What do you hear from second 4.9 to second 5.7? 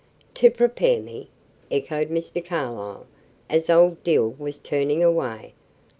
away.